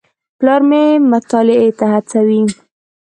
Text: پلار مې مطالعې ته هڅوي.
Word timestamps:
پلار 0.39 0.61
مې 0.69 0.83
مطالعې 1.11 1.69
ته 1.79 1.85
هڅوي. 1.93 2.41